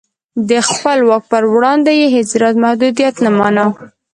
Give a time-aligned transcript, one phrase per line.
[0.49, 3.65] د خپل واک پر وړاندې یې هېڅ راز محدودیت نه مانه.